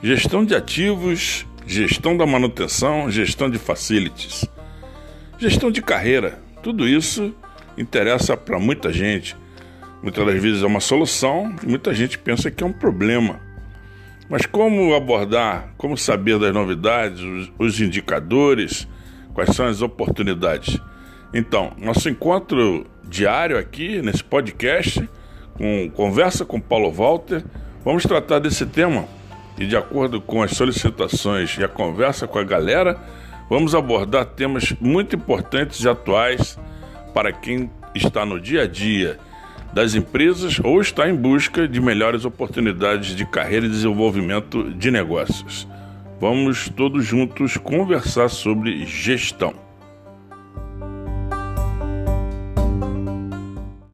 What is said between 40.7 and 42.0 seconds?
está em busca de